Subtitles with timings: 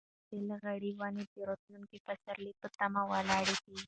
[0.03, 3.75] د کوڅې لغړې ونې د راتلونکي پسرلي په تمه ولاړې دي.